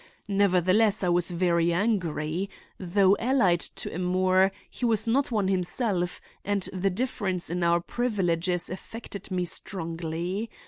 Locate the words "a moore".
3.93-4.51